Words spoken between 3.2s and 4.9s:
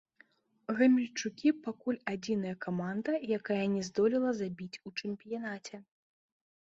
якая не здолела забіць